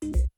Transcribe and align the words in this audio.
Thank 0.00 0.35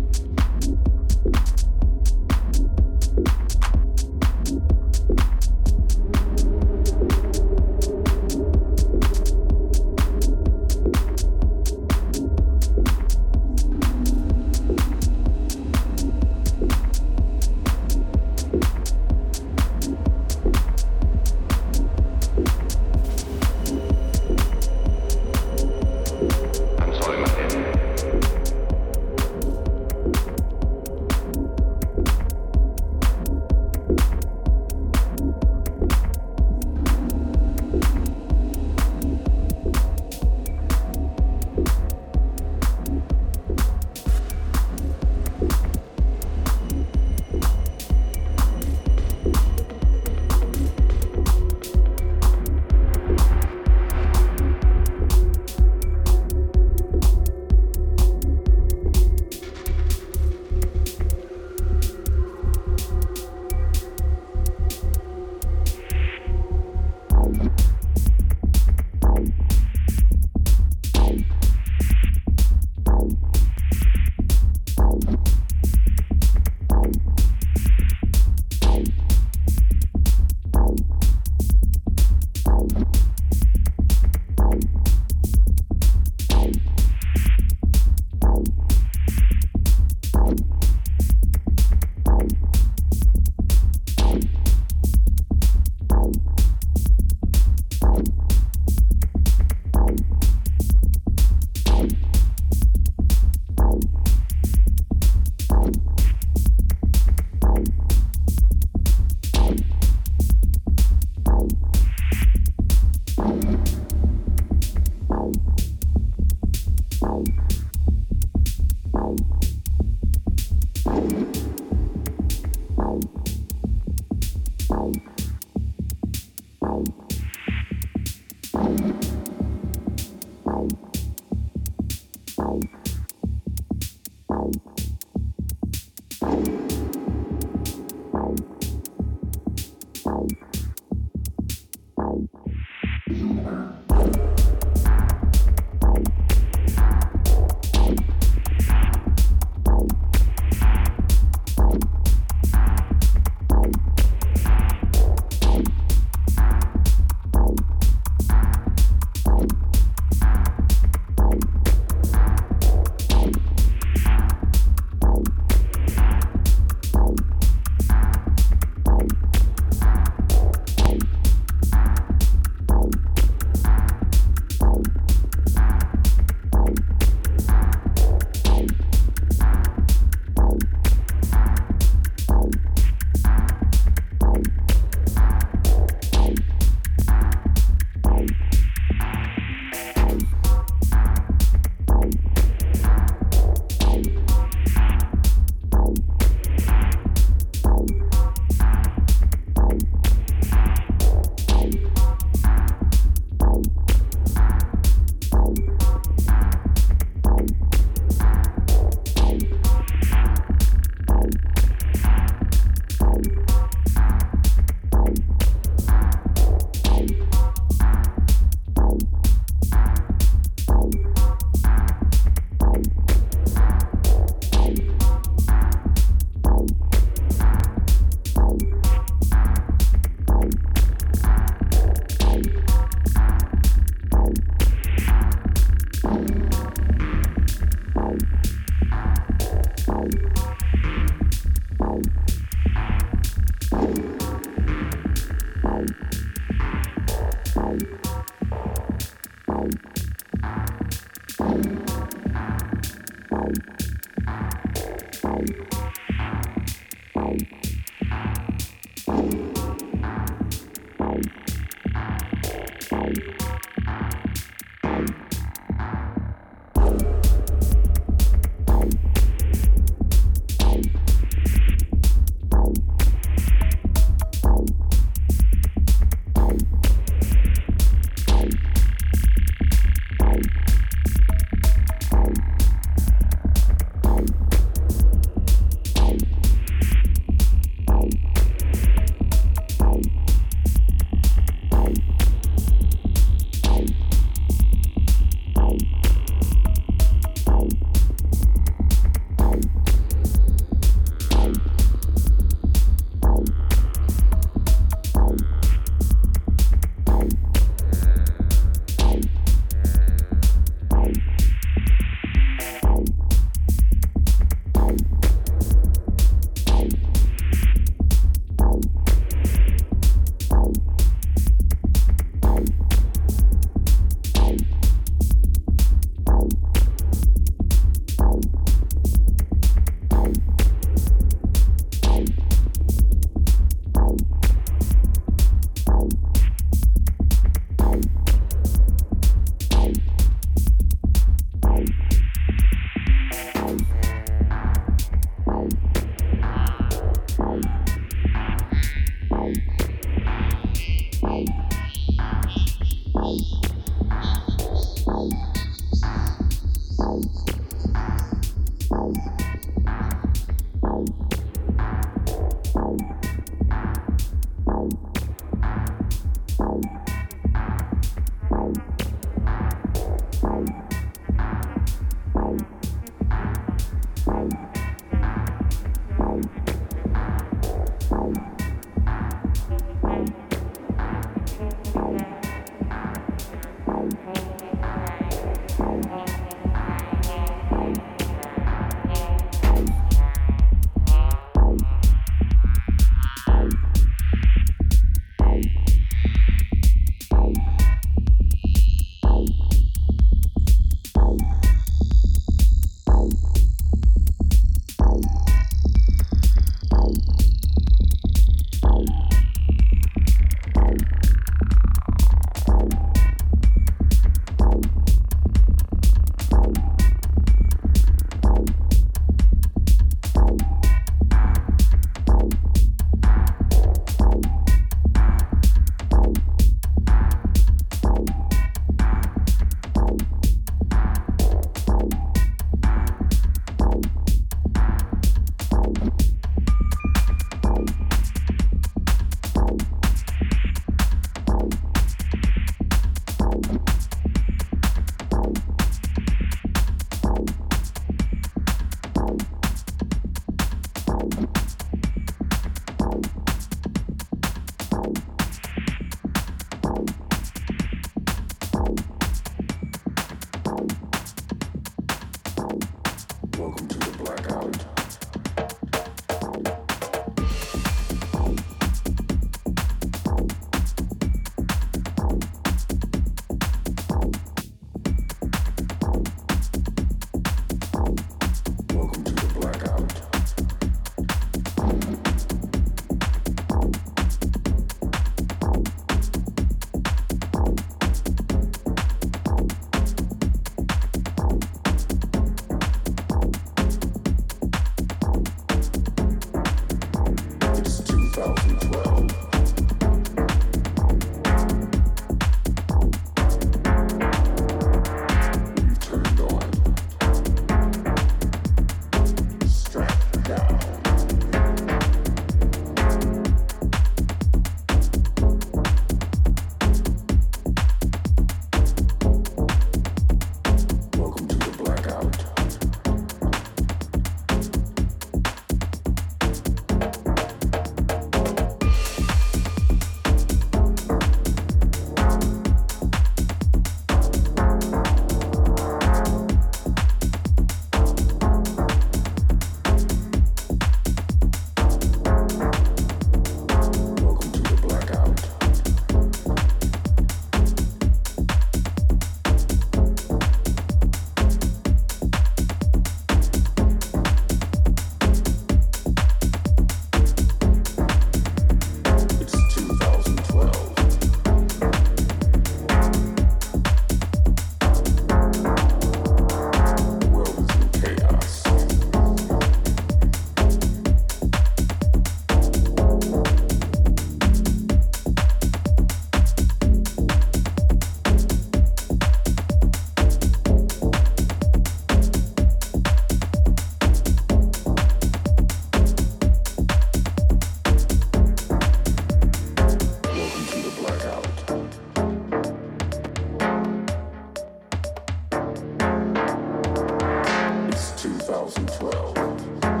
12. 598.85 600.00